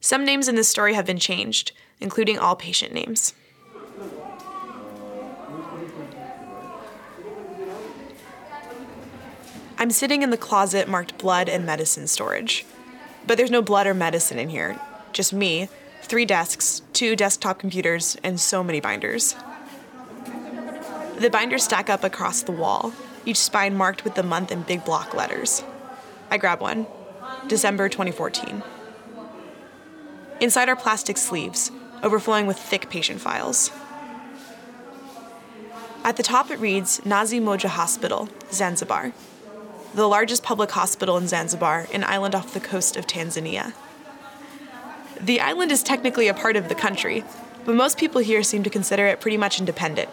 [0.00, 3.34] Some names in this story have been changed, including all patient names.
[9.76, 12.64] I'm sitting in the closet marked blood and medicine storage.
[13.26, 14.80] But there's no blood or medicine in here,
[15.12, 15.68] just me,
[16.02, 19.36] three desks, two desktop computers, and so many binders.
[21.18, 22.94] The binders stack up across the wall,
[23.26, 25.62] each spine marked with the month in big block letters.
[26.30, 26.86] I grab one
[27.46, 28.62] December 2014.
[30.40, 31.70] Inside are plastic sleeves,
[32.02, 33.70] overflowing with thick patient files.
[36.02, 39.12] At the top, it reads Mnazi Mmoja Hospital, Zanzibar,
[39.94, 43.74] the largest public hospital in Zanzibar, an island off the coast of Tanzania.
[45.20, 47.22] The island is technically a part of the country,
[47.66, 50.08] but most people here seem to consider it pretty much independent.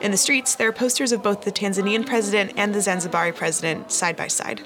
[0.00, 3.90] In the streets, there are posters of both the Tanzanian president and the Zanzibari president
[3.90, 4.60] side by side.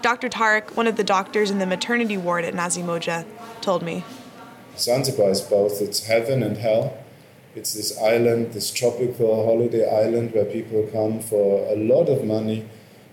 [0.00, 0.28] Dr.
[0.28, 3.24] Tarek, one of the doctors in the maternity ward at Mnazi Mmoja,
[3.60, 4.04] told me
[4.76, 6.96] Zanzibar is both it's heaven and hell.
[7.56, 12.68] It's this island, this tropical holiday island where people come for a lot of money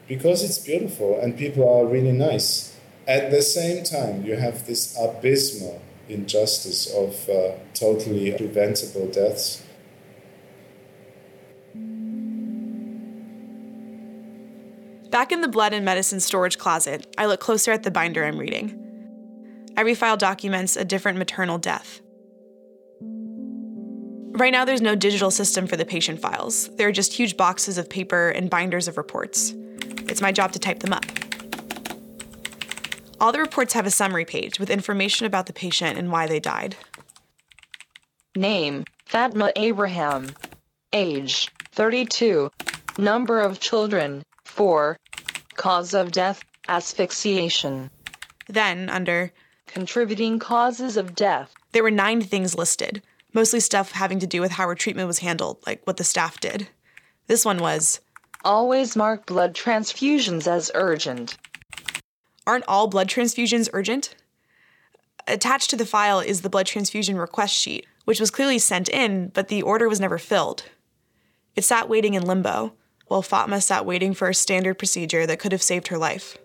[0.08, 2.78] because it's beautiful and people are really nice.
[3.08, 9.64] At the same time, you have this abysmal injustice of uh, totally preventable deaths.
[15.16, 18.38] Back in the blood and medicine storage closet, I look closer at the binder I'm
[18.38, 18.78] reading.
[19.78, 22.02] Every file documents a different maternal death.
[23.00, 26.70] Right now, there's no digital system for the patient files.
[26.76, 29.54] There are just huge boxes of paper and binders of reports.
[30.10, 31.06] It's my job to type them up.
[33.22, 36.42] All the reports have a summary page with information about the patient and why they
[36.42, 36.76] died.
[38.36, 40.32] Name Fatma Abraham.
[40.92, 42.52] Age 32.
[42.98, 44.98] Number of children 4.
[45.56, 47.90] Cause of death asphyxiation.
[48.48, 49.32] Then, under
[49.68, 51.54] Contributing causes of death.
[51.72, 53.02] there were nine things listed,
[53.34, 56.40] mostly stuff having to do with how her treatment was handled, like what the staff
[56.40, 56.70] did.
[57.28, 58.00] This one was
[58.44, 61.38] Always mark blood transfusions as urgent.
[62.46, 64.16] Aren't all blood transfusions urgent?
[65.28, 69.30] Attached to the file is the blood transfusion request sheet, which was clearly sent in,
[69.30, 70.64] but the order was never filled.
[71.56, 72.74] It sat waiting in limbo,
[73.08, 76.38] while Fatma sat waiting for a standard procedure that could have saved her life.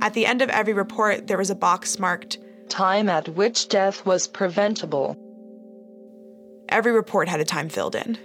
[0.00, 2.38] At the end of every report, there was a box marked
[2.68, 5.16] Time at which death was preventable.
[6.68, 8.18] Every report had a time filled in.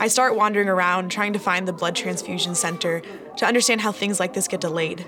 [0.00, 3.02] I start wandering around trying to find the blood transfusion center
[3.36, 5.04] to understand how things like this get delayed.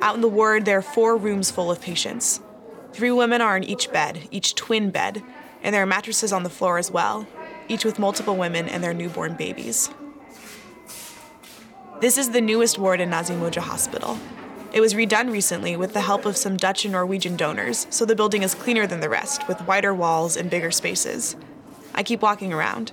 [0.00, 2.40] Out in the ward, there are four rooms full of patients.
[2.92, 5.24] Three women are in each bed, each twin bed,
[5.60, 7.26] and there are mattresses on the floor as well,
[7.66, 9.90] each with multiple women and their newborn babies.
[12.00, 14.20] This is the newest ward in Mnazi Mmoja Hospital.
[14.72, 18.14] It was redone recently with the help of some Dutch and Norwegian donors, so the
[18.14, 21.34] building is cleaner than the rest, with wider walls and bigger spaces.
[21.92, 22.92] I keep walking around.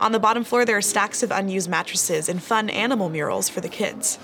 [0.00, 3.60] On the bottom floor, there are stacks of unused mattresses and fun animal murals for
[3.60, 4.18] the kids.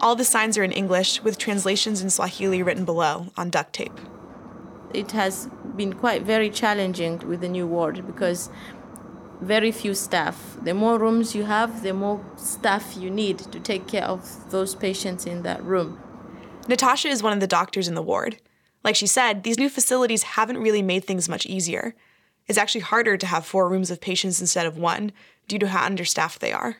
[0.00, 3.98] All the signs are in English, with translations in Swahili written below on duct tape.
[4.94, 8.48] It has been quite very challenging with the new ward because
[9.40, 10.56] very few staff.
[10.62, 14.74] The more rooms you have, the more staff you need to take care of those
[14.74, 16.00] patients in that room.
[16.68, 18.36] Natasha is one of the doctors in the ward.
[18.84, 21.94] Like she said, these new facilities haven't really made things much easier.
[22.46, 25.12] It's actually harder to have four rooms of patients instead of one
[25.48, 26.76] due to how understaffed they are.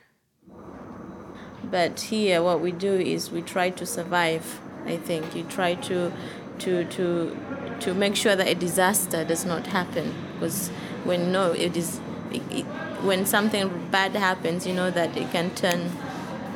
[1.64, 4.60] But here, what we do is we try to survive.
[4.84, 6.12] I think you try to,
[6.60, 7.36] to, to,
[7.80, 10.14] to make sure that a disaster does not happen.
[10.34, 10.68] Because
[11.02, 12.00] when no, it is,
[12.30, 12.64] it, it,
[13.02, 15.90] when something bad happens, you know that it can turn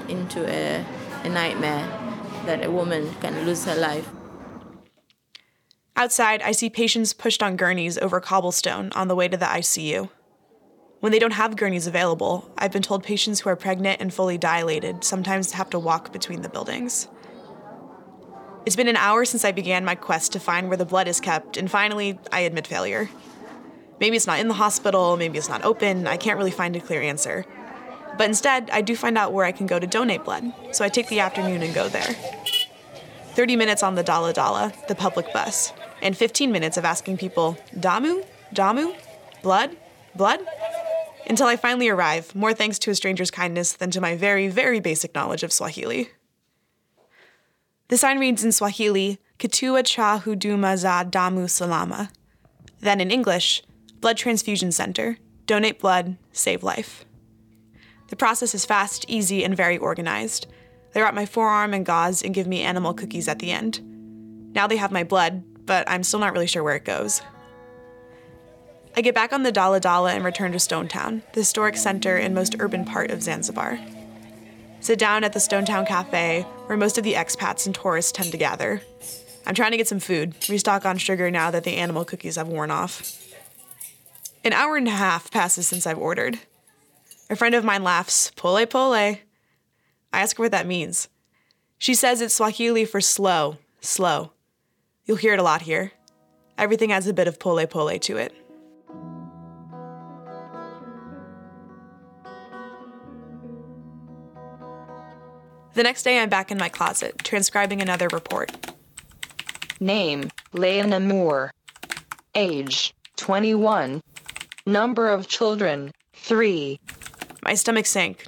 [0.09, 0.85] into a,
[1.25, 1.89] a nightmare.
[2.47, 4.09] That a woman can lose her life.
[6.01, 10.09] Outside, I see patients pushed on gurneys over cobblestone on the way to the ICU.
[11.01, 14.39] When they don't have gurneys available, I've been told patients who are pregnant and fully
[14.39, 17.07] dilated sometimes have to walk between the buildings.
[18.65, 21.21] It's been an hour since I began my quest to find where the blood is
[21.21, 23.11] kept, and finally, I admit failure.
[24.01, 26.81] Maybe it's not in the hospital, maybe it's not open, I can't really find a
[26.81, 27.45] clear answer.
[28.17, 30.89] But instead, I do find out where I can go to donate blood, so I
[30.89, 32.17] take the afternoon and go there.
[33.35, 37.57] 30 minutes on the Dala Dala, the public bus, and 15 minutes of asking people,
[37.77, 38.25] Damu?
[38.55, 38.95] Damu?
[39.43, 39.77] Blood?
[40.15, 40.41] Blood?
[41.29, 44.81] Until I finally arrive, more thanks to a stranger's kindness than to my very, very
[44.81, 46.11] basic knowledge of Swahili.
[47.89, 52.11] The sign reads in Swahili, Kituo Cha Huduma Za Damu Salama.
[52.81, 53.63] Then in English,
[54.01, 55.19] Blood Transfusion Center.
[55.47, 57.05] Donate blood, save life.
[58.09, 60.47] The process is fast, easy, and very organized.
[60.93, 63.81] They wrap my forearm in gauze and give me animal cookies at the end.
[64.55, 67.23] Now they have my blood, but I'm still not really sure where it goes.
[68.97, 72.35] I get back on the Dala Dala and return to Stonetown, the historic center and
[72.35, 73.79] most urban part of Zanzibar.
[74.81, 78.37] Sit down at the Stonetown Cafe, where most of the expats and tourists tend to
[78.37, 78.83] gather.
[79.47, 82.49] I'm trying to get some food, restock on sugar now that the animal cookies have
[82.49, 83.25] worn off.
[84.43, 86.41] An hour and a half passes since I've ordered.
[87.31, 88.93] A friend of mine laughs, pole pole.
[88.93, 89.21] I
[90.13, 91.09] ask her what that means.
[91.79, 94.33] She says it's Swahili for slow, slow.
[95.05, 95.93] You'll hear it a lot here.
[96.59, 98.35] Everything has a bit of pole pole to it.
[105.75, 108.51] The next day, I'm back in my closet, transcribing another report.
[109.79, 111.53] Name, Leona Moore.
[112.35, 114.03] Age, 21.
[114.67, 116.79] Number of children, 3.
[117.43, 118.27] My stomach sank.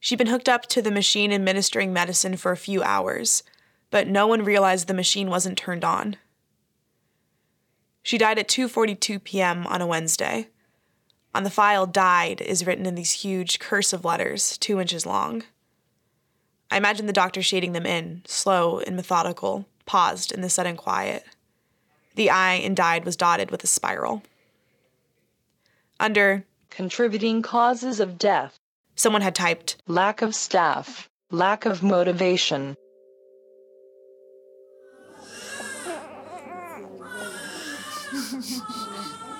[0.00, 3.42] She'd been hooked up to the machine administering medicine for a few hours,
[3.92, 6.16] but no one realized the machine wasn't turned on.
[8.02, 9.66] She died at 2:42 p.m.
[9.68, 10.48] on a Wednesday.
[11.34, 15.44] On the file died is written in these huge cursive letters, 2 inches long.
[16.70, 21.24] I imagine the doctor shading them in, slow and methodical, paused in the sudden quiet.
[22.16, 24.22] The I in died was dotted with a spiral.
[26.00, 28.58] Under Contributing causes of death,
[28.96, 32.76] someone had typed, lack of staff, lack of motivation.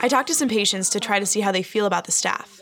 [0.03, 2.61] I talked to some patients to try to see how they feel about the staff.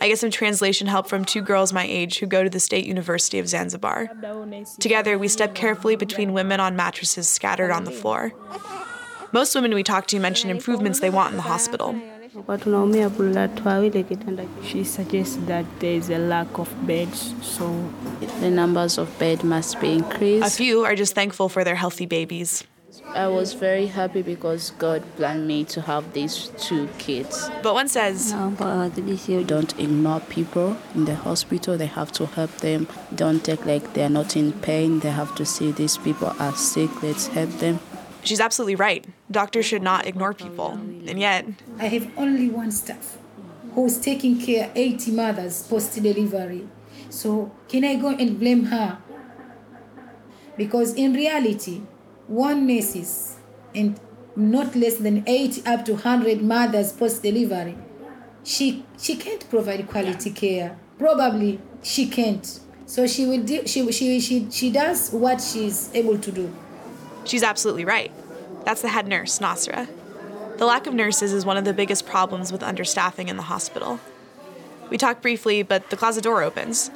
[0.00, 2.86] I get some translation help from two girls my age who go to the State
[2.86, 4.08] University of Zanzibar.
[4.80, 8.32] Together, we step carefully between women on mattresses scattered on the floor.
[9.32, 11.94] Most women we talk to mention improvements they want in the hospital.
[14.64, 17.92] She suggests that there is a lack of beds, so
[18.40, 20.46] the numbers of beds must be increased.
[20.46, 22.64] A few are just thankful for their healthy babies.
[23.08, 27.48] I was very happy because God planned me to have these two kids.
[27.62, 31.76] But one says, Don't ignore people in the hospital.
[31.76, 32.88] They have to help them.
[33.14, 35.00] Don't take like they're not in pain.
[35.00, 37.02] They have to see these people are sick.
[37.02, 37.78] Let's help them.
[38.24, 39.04] she's absolutely right.
[39.30, 40.72] Doctors should not ignore people.
[40.72, 41.46] And yet,
[41.78, 43.18] I have only one staff
[43.74, 46.66] who's taking care 80 mothers post delivery.
[47.10, 48.98] So can I go and blame her?
[50.56, 51.82] Because in reality,
[52.26, 53.36] one nurses
[53.74, 53.98] and
[54.36, 57.76] not less than 80 up to 100 mothers post delivery,
[58.42, 60.76] she she can't provide quality care.
[60.98, 62.60] Probably she can't.
[62.86, 66.54] So she will do, she, she she she does what she's able to do.
[67.24, 68.12] she's absolutely right.
[68.64, 69.88] That's the head nurse, Nasra.
[70.58, 74.00] The lack of nurses is one of the biggest problems with understaffing in the hospital.
[74.90, 76.90] We talk briefly, but the closet door opens.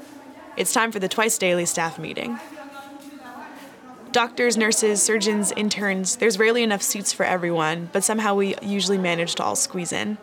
[0.57, 2.39] It's time for the twice daily staff meeting.
[4.13, 9.35] Doctors, nurses, surgeons, interns, there's rarely enough seats for everyone, but somehow we usually manage
[9.35, 10.17] to all squeeze in.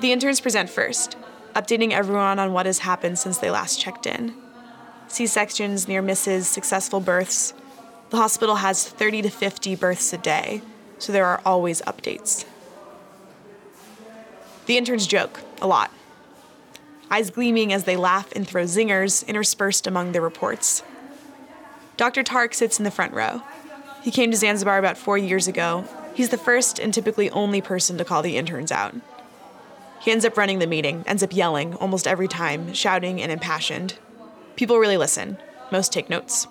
[0.00, 1.14] The interns present first,
[1.54, 4.34] updating everyone on what has happened since they last checked in.
[5.08, 7.52] C sections, near misses, successful births.
[8.08, 10.62] The hospital has 30 to 50 births a day,
[10.98, 12.46] so there are always updates.
[14.64, 15.92] The interns joke a lot,
[17.10, 20.82] eyes gleaming as they laugh and throw zingers interspersed among their reports.
[22.00, 22.24] Dr.
[22.24, 23.42] Tarek sits in the front row.
[24.00, 25.84] He came to Zanzibar about four years ago.
[26.14, 28.94] He's the first and typically only person to call the interns out.
[30.00, 33.98] He ends up running the meeting, ends up yelling almost every time, shouting and impassioned.
[34.56, 35.36] People really listen,
[35.70, 36.46] most take notes.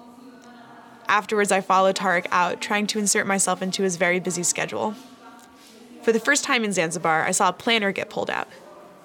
[1.08, 4.94] Afterwards, I follow Tarek out, trying to insert myself into his very busy schedule.
[6.04, 8.50] For the first time in Zanzibar, I saw a planner get pulled out.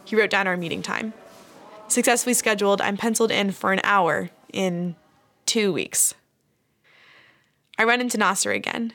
[0.04, 1.14] He wrote down our meeting time.
[1.88, 4.96] Successfully scheduled, I'm penciled in for an hour in
[5.46, 6.12] two weeks.
[7.78, 8.92] I run into Nasra again.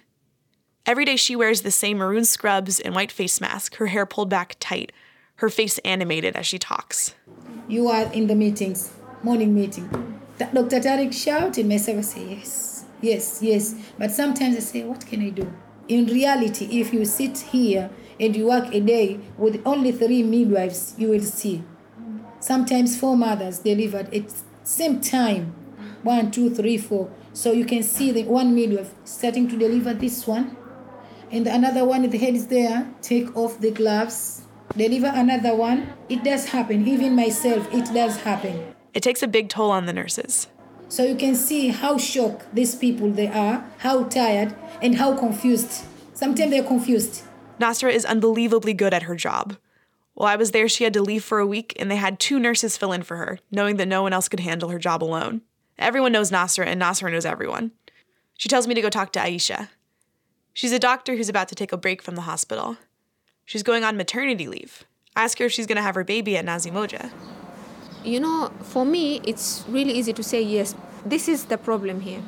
[0.86, 4.30] Every day she wears the same maroon scrubs and white face mask, her hair pulled
[4.30, 4.92] back tight,
[5.36, 7.14] her face animated as she talks.
[7.68, 9.90] You are in the meetings, morning meeting.
[10.38, 10.80] Dr.
[10.80, 13.76] Tarek shout and myself I say yes, yes, yes.
[13.98, 15.52] But sometimes I say, what can I do?
[15.90, 20.96] In reality, if you sit here and you work a day with only three midwives,
[20.98, 21.64] you will see.
[22.40, 24.32] Sometimes four mothers delivered at
[24.64, 25.54] same time.
[26.04, 27.12] One, two, three, four.
[27.34, 30.58] So you can see the one midwife starting to deliver this one.
[31.32, 34.42] And another one, the head is there, take off the gloves,
[34.76, 35.94] deliver another one.
[36.10, 36.88] It does happen.
[36.88, 38.76] Even myself, it does happen.
[38.94, 40.48] It takes a big toll on the nurses.
[40.88, 45.84] So you can see how shocked these people they are, how tired, and how confused.
[46.16, 47.22] Sometimes they're confused.
[47.60, 49.58] Nasra is unbelievably good at her job.
[50.16, 52.40] While I was there, she had to leave for a week, and they had two
[52.40, 55.42] nurses fill in for her, knowing that no one else could handle her job alone.
[55.80, 57.72] Everyone knows Nasra, and Nasra knows everyone.
[58.38, 59.70] She tells me to go talk to Aisha.
[60.54, 62.76] She's a doctor who's about to take a break from the hospital.
[63.46, 64.84] She's going on maternity leave.
[65.16, 67.12] I ask her if she's going to have her baby at Mnazi Mmoja.
[68.04, 70.76] You know, for me, it's really easy to say yes.
[71.06, 72.24] This is the problem here.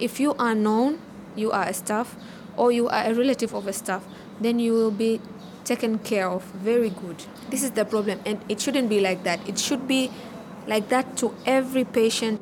[0.00, 0.98] If you are known,
[1.36, 2.16] you are a staff,
[2.56, 4.04] or you are a relative of a staff,
[4.40, 5.20] then you will be
[5.64, 7.22] taken care of very good.
[7.50, 9.48] This is the problem, and it shouldn't be like that.
[9.48, 10.10] It should be
[10.66, 12.40] like that to every patient.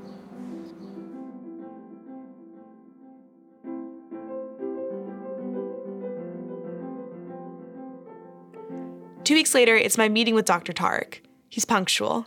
[9.25, 10.75] Two weeks later, it's my meeting with Dr.
[10.75, 11.21] Tarek.
[11.49, 12.27] He's punctual.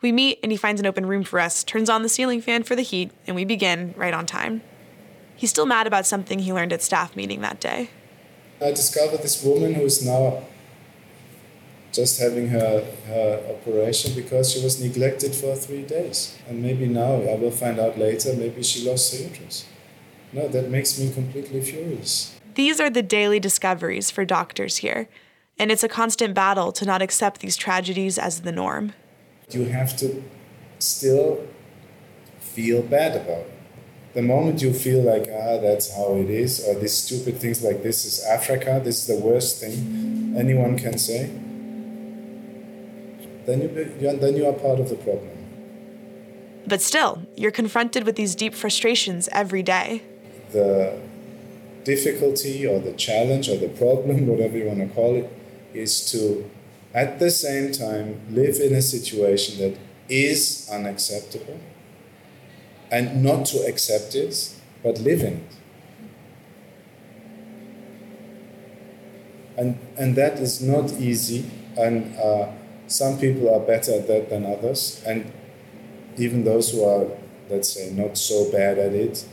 [0.00, 2.62] We meet and he finds an open room for us, turns on the ceiling fan
[2.62, 4.62] for the heat, and we begin right on time.
[5.34, 7.90] He's still mad about something he learned at staff meeting that day.
[8.60, 10.44] I discovered this woman who is now
[11.92, 16.38] just having her, her operation because she was neglected for three days.
[16.48, 19.66] And maybe now, I will find out later, maybe she lost her uterus.
[20.32, 22.38] No, that makes me completely furious.
[22.54, 25.08] These are the daily discoveries for doctors here,
[25.58, 28.92] and it's a constant battle to not accept these tragedies as the norm.
[29.50, 30.22] You have to
[30.78, 31.46] still
[32.40, 33.52] feel bad about it.
[34.14, 37.82] The moment you feel like, ah, that's how it is, or these stupid things like
[37.82, 41.26] this is Africa, this is the worst thing anyone can say,
[43.46, 45.30] then you, then you are part of the problem.
[46.66, 50.02] But still, you're confronted with these deep frustrations every day.
[50.52, 50.98] The
[51.84, 55.32] difficulty or the challenge or the problem, whatever you want to call it,
[55.74, 56.50] is to
[56.94, 61.60] at the same time live in a situation that is unacceptable
[62.90, 65.54] and not to accept it, but live in it.
[69.58, 72.52] And, and that is not easy, and uh,
[72.86, 75.30] some people are better at that than others, and
[76.16, 77.06] even those who are,
[77.50, 79.26] let's say, not so bad at it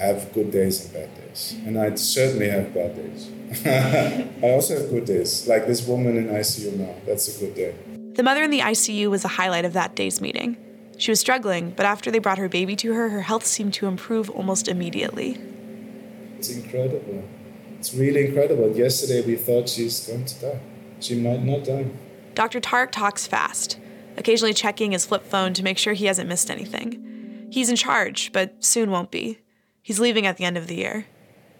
[0.00, 1.54] have good days and bad days.
[1.56, 1.66] Mm.
[1.66, 3.30] And I certainly have bad days.
[4.42, 6.94] I also have good days, like this woman in ICU now.
[7.06, 7.74] That's a good day.
[8.14, 10.56] The mother in the ICU was a highlight of that day's meeting.
[10.96, 13.86] She was struggling, but after they brought her baby to her, her health seemed to
[13.86, 15.38] improve almost immediately.
[16.38, 17.24] It's incredible.
[17.78, 18.74] It's really incredible.
[18.76, 20.60] Yesterday we thought she's going to die.
[21.00, 21.86] She might not die.
[22.34, 22.60] Dr.
[22.60, 23.78] Tarek talks fast,
[24.16, 27.48] occasionally checking his flip phone to make sure he hasn't missed anything.
[27.50, 29.38] He's in charge, but soon won't be.
[29.82, 31.06] He's leaving at the end of the year.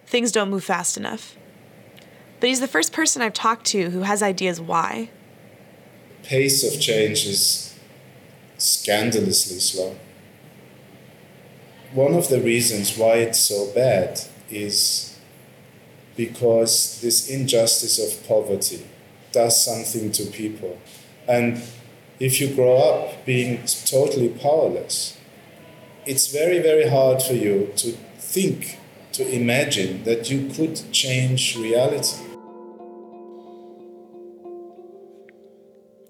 [0.07, 1.37] Things don't move fast enough.
[2.39, 5.11] But he's the first person I've talked to who has ideas why.
[6.23, 7.79] Pace of change is
[8.59, 9.97] scandalously slow.
[11.93, 15.19] One of the reasons why it's so bad is
[16.17, 18.87] because this injustice of poverty
[19.33, 20.79] does something to people.
[21.27, 21.63] And
[22.19, 25.19] if you grow up being totally powerless,
[26.07, 27.97] it's very, very hard for you to
[28.31, 28.79] think,
[29.11, 32.17] to imagine that you could change reality.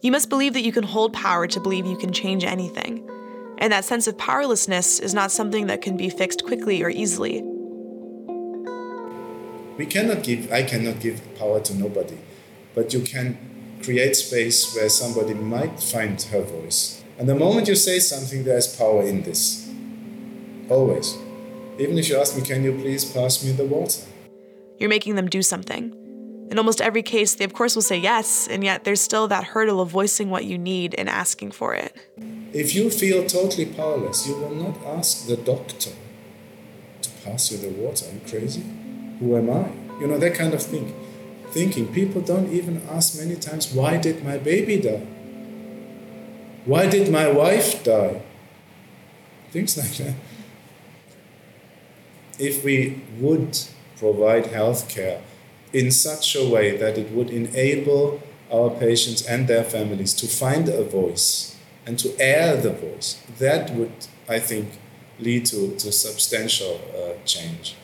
[0.02, 3.08] You must believe that you can hold power to believe you can change anything.
[3.56, 7.42] And that sense of powerlessness is not something that can be fixed quickly or easily.
[9.78, 12.18] We cannot give, I cannot give power to nobody,
[12.74, 13.38] but you can
[13.82, 17.02] create space where somebody might find her voice.
[17.18, 19.70] And the moment you say something, there's power in this.
[20.68, 21.16] Always.
[21.80, 24.02] Even if you ask me, can you please pass me the water?
[24.78, 25.96] You're making them do something.
[26.50, 29.44] In almost every case, they of course will say yes, and yet there's still that
[29.44, 31.96] hurdle of voicing what you need and asking for it.
[32.52, 35.92] If you feel totally powerless, you will not ask the doctor
[37.00, 38.06] to pass you the water.
[38.06, 38.64] Are you crazy?
[39.20, 39.70] Who am I?
[40.00, 40.92] You know, that kind of thing.
[41.50, 41.92] Thinking.
[41.92, 45.06] People don't even ask many times, why did my baby die?
[46.66, 48.20] Why did my wife die?
[49.50, 50.14] Things like that.
[52.40, 53.58] If we would
[53.98, 55.20] provide health care
[55.74, 60.66] in such a way that it would enable our patients and their families to find
[60.68, 61.56] a voice
[61.86, 63.92] and to air the voice, that would,
[64.26, 64.70] I think,
[65.18, 67.76] lead to, to substantial uh, change.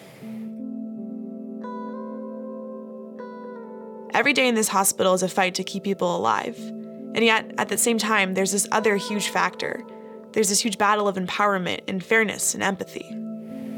[4.15, 6.57] Every day in this hospital is a fight to keep people alive.
[6.59, 9.85] And yet, at the same time, there's this other huge factor.
[10.33, 13.26] There's this huge battle of empowerment and fairness and empathy.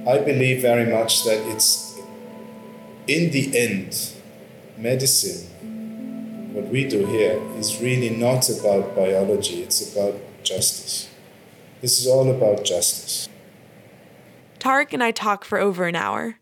[0.09, 2.01] I believe very much that it's,
[3.07, 4.15] in the end,
[4.79, 11.11] medicine, what we do here, is really not about biology, it's about justice.
[11.83, 13.29] This is all about justice.
[14.59, 16.39] Tarek and I talk for over an hour.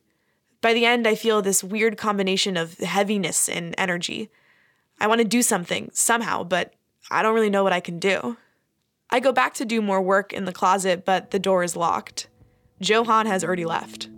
[0.61, 4.31] By the end, I feel this weird combination of heaviness and energy.
[5.01, 6.75] I want to do something, somehow, but
[7.11, 8.37] I don't really know what I can do.
[9.11, 12.29] I go back to do more work in the closet, but the door is locked.
[12.81, 14.09] Johan has already left.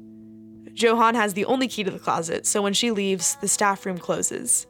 [0.75, 3.99] Johan has the only key to the closet, so when she leaves, the staff room
[3.99, 4.67] closes.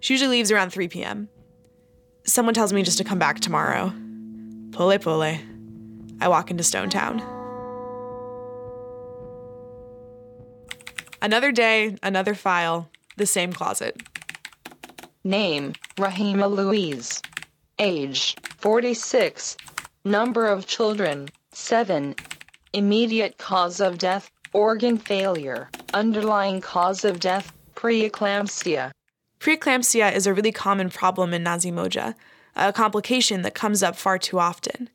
[0.00, 1.28] She usually leaves around 3 p.m.
[2.24, 3.92] Someone tells me just to come back tomorrow.
[4.72, 5.38] Pole pole.
[6.20, 7.22] I walk into Stone Town.
[11.22, 14.02] Another day, another file, the same closet.
[15.22, 17.22] Name Rahima Louise.
[17.78, 19.56] Age 46.
[20.04, 22.14] Number of children 7.
[22.74, 25.68] Immediate cause of death organ failure.
[25.94, 28.90] Underlying cause of death preeclampsia.
[29.38, 32.14] Preeclampsia is a really common problem in Mnazi Mmoja,
[32.56, 34.90] a complication that comes up far too often.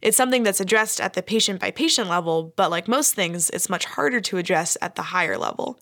[0.00, 3.68] It's something that's addressed at the patient by patient level, but like most things, it's
[3.68, 5.78] much harder to address at the higher level,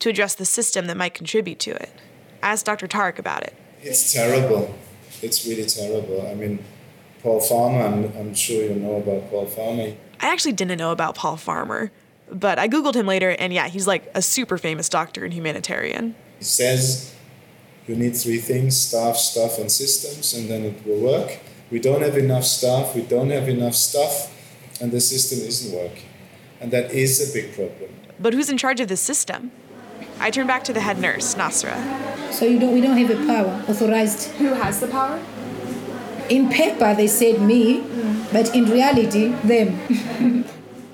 [0.00, 1.90] to address the system that might contribute to it.
[2.42, 2.86] Ask Dr.
[2.86, 3.54] Tarek about it.
[3.80, 4.74] It's terrible.
[5.22, 6.28] It's really terrible.
[6.30, 6.62] I mean,
[7.22, 9.94] Paul Farmer, I'm, I'm sure you know about Paul Farmer.
[10.22, 11.90] I actually didn't know about Paul Farmer,
[12.30, 16.14] but I Googled him later, and yeah, he's like a super famous doctor and humanitarian.
[16.38, 17.14] He says
[17.88, 21.40] you need three things staff, stuff, and systems, and then it will work.
[21.70, 24.32] We don't have enough staff, we don't have enough stuff,
[24.80, 26.08] and the system isn't working.
[26.60, 27.90] And that is a big problem.
[28.20, 29.50] But who's in charge of the system?
[30.20, 31.74] I turn back to the head nurse, Nasra.
[32.32, 34.28] So you don't, we don't have a power authorized.
[34.32, 35.20] Who has the power?
[36.28, 37.80] In paper, they said me,
[38.32, 40.44] but in reality, them.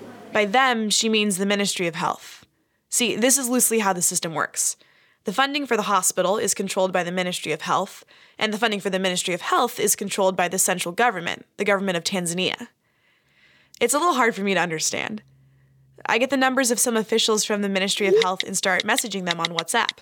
[0.33, 2.45] By them, she means the Ministry of Health.
[2.89, 4.77] See, this is loosely how the system works.
[5.25, 8.05] The funding for the hospital is controlled by the Ministry of Health,
[8.39, 11.65] and the funding for the Ministry of Health is controlled by the central government, the
[11.65, 12.69] government of Tanzania.
[13.81, 15.23] It's a little hard for me to understand.
[16.07, 19.27] I get the numbers of some officials from the Ministry of Health and start messaging
[19.27, 19.99] them on WhatsApp.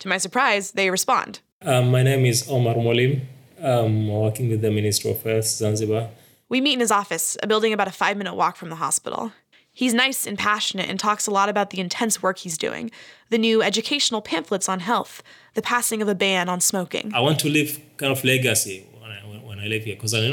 [0.00, 1.40] To my surprise, they respond.
[1.62, 3.22] Um, my name is Omar Molim.
[3.62, 6.10] I'm working with the Ministry of Health, Zanzibar.
[6.48, 9.32] We meet in his office, a building about a five minute walk from the hospital.
[9.72, 12.90] He's nice and passionate and talks a lot about the intense work he's doing,
[13.30, 15.22] the new educational pamphlets on health,
[15.54, 17.12] the passing of a ban on smoking.
[17.14, 20.30] I want to leave kind of legacy when I, when I live here because I,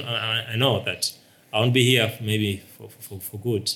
[0.52, 1.12] I, know that
[1.54, 3.72] I won't be here maybe for, for, for good.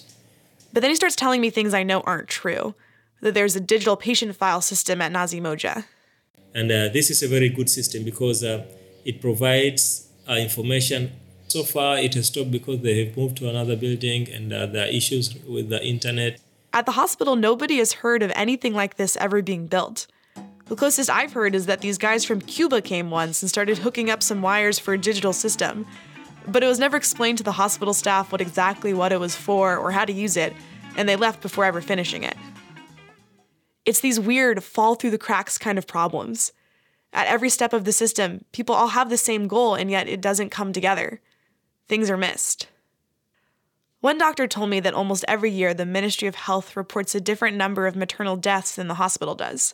[0.73, 2.73] But then he starts telling me things I know aren't true
[3.21, 5.85] that there's a digital patient file system at Mnazi Mmoja.
[6.55, 8.65] And uh, this is a very good system because uh,
[9.05, 11.11] it provides uh, information.
[11.49, 14.85] So far, it has stopped because they have moved to another building and uh, there
[14.85, 16.39] are issues with the internet.
[16.73, 20.05] At the hospital, nobody has heard of anything like this ever being built.
[20.67, 24.11] The closest I've heard is that these guys from Cuba came once and started hooking
[24.11, 25.87] up some wires for a digital system.
[26.47, 29.75] But it was never explained to the hospital staff what exactly what it was for
[29.75, 30.53] or how to use it,
[30.95, 32.35] and they left before ever finishing it.
[33.85, 36.51] It's these weird, fall through the cracks kind of problems.
[37.11, 40.21] At every step of the system, people all have the same goal, and yet it
[40.21, 41.21] doesn't come together.
[41.89, 42.67] Things are missed.
[43.99, 47.57] One doctor told me that almost every year the Ministry of Health reports a different
[47.57, 49.73] number of maternal deaths than the hospital does.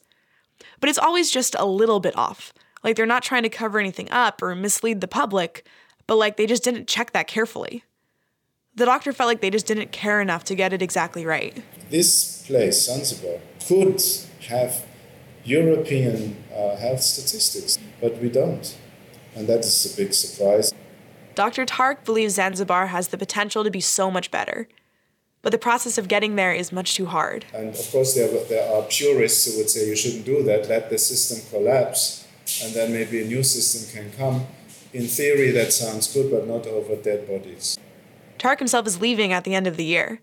[0.79, 2.53] But it's always just a little bit off.
[2.83, 5.67] Like they're not trying to cover anything up or mislead the public,
[6.07, 7.83] but like they just didn't check that carefully.
[8.75, 11.61] The doctor felt like they just didn't care enough to get it exactly right.
[11.89, 14.01] This place, Zanzibar, could
[14.47, 14.85] have
[15.43, 18.77] European uh, health statistics, but we don't.
[19.35, 20.73] And that is a big surprise.
[21.35, 21.65] Dr.
[21.65, 24.67] Tarek believes Zanzibar has the potential to be so much better.
[25.41, 27.45] But the process of getting there is much too hard.
[27.53, 30.89] And of course, there, there are purists who would say you shouldn't do that, let
[30.89, 32.25] the system collapse,
[32.63, 34.47] and then maybe a new system can come.
[34.93, 37.77] In theory, that sounds good, but not over dead bodies.
[38.39, 40.21] Tarek himself is leaving at the end of the year.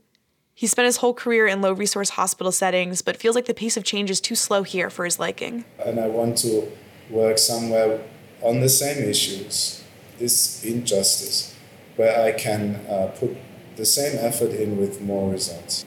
[0.54, 3.76] He spent his whole career in low resource hospital settings, but feels like the pace
[3.76, 5.64] of change is too slow here for his liking.
[5.78, 6.70] And I want to
[7.10, 8.00] work somewhere
[8.42, 9.81] on the same issues,
[10.18, 11.54] this injustice,
[11.96, 13.36] where I can uh, put
[13.76, 15.86] the same effort in with more results.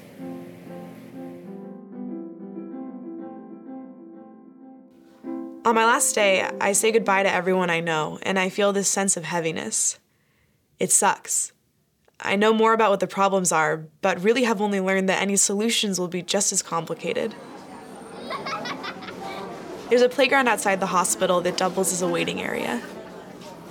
[5.65, 8.87] On my last day, I say goodbye to everyone I know, and I feel this
[8.87, 9.97] sense of heaviness.
[10.79, 11.53] It sucks.
[12.19, 15.35] I know more about what the problems are, but really have only learned that any
[15.35, 17.33] solutions will be just as complicated.
[19.89, 22.81] There's a playground outside the hospital that doubles as a waiting area.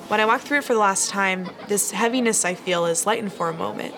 [0.08, 3.32] When I walk through it for the last time, this heaviness I feel is lightened
[3.32, 3.94] for a moment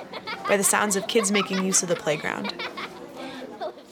[0.49, 2.55] by the sounds of kids making use of the playground.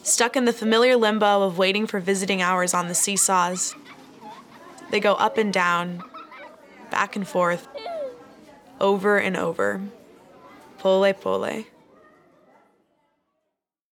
[0.03, 3.75] Stuck in the familiar limbo of waiting for visiting hours on the seesaws,
[4.91, 6.05] they go up and down,
[6.91, 7.67] back and forth,
[8.81, 9.83] over and over.
[10.79, 11.65] Pole pole.